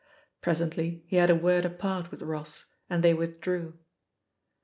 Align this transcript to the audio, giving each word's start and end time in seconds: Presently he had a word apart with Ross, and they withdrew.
Presently 0.41 1.03
he 1.05 1.17
had 1.17 1.29
a 1.29 1.35
word 1.35 1.63
apart 1.63 2.09
with 2.09 2.23
Ross, 2.23 2.65
and 2.89 3.03
they 3.03 3.13
withdrew. 3.13 3.77